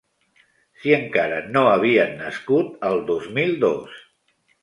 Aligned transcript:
Si 0.83 0.93
encara 0.97 1.41
no 1.57 1.63
havien 1.73 2.17
nascut, 2.23 2.73
el 2.91 3.05
dos 3.13 3.27
mil 3.39 3.53
dos! 3.67 4.01